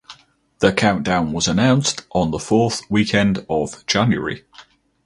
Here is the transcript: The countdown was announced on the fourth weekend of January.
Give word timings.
The 0.61 0.73
countdown 0.73 1.31
was 1.31 1.47
announced 1.47 2.07
on 2.09 2.31
the 2.31 2.39
fourth 2.39 2.81
weekend 2.89 3.45
of 3.47 3.85
January. 3.85 4.45